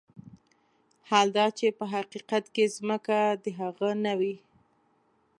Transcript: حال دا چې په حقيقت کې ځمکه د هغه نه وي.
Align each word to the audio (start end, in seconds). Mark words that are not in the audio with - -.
حال 1.09 1.27
دا 1.37 1.45
چې 1.57 1.67
په 1.77 1.85
حقيقت 1.93 2.43
کې 2.55 2.65
ځمکه 2.75 3.19
د 3.43 3.45
هغه 3.59 3.89
نه 4.05 4.13
وي. 4.19 4.35